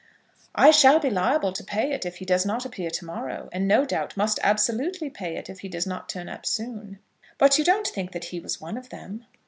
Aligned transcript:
"I 0.55 0.71
shall 0.71 0.97
be 0.97 1.11
liable 1.11 1.53
to 1.53 1.63
pay 1.63 1.91
it 1.91 2.07
if 2.07 2.15
he 2.15 2.25
does 2.25 2.43
not 2.43 2.65
appear 2.65 2.89
to 2.89 3.05
morrow, 3.05 3.49
and 3.51 3.67
no 3.67 3.85
doubt 3.85 4.17
must 4.17 4.39
absolutely 4.41 5.11
pay 5.11 5.35
it 5.35 5.47
if 5.47 5.59
he 5.59 5.69
does 5.69 5.85
not 5.85 6.09
turn 6.09 6.27
up 6.27 6.43
soon." 6.43 6.97
"But 7.37 7.59
you 7.59 7.63
don't 7.63 7.85
think 7.85 8.11
that 8.13 8.23
he 8.25 8.39
was 8.39 8.59
one 8.59 8.77
of 8.77 8.89
them?" 8.89 9.27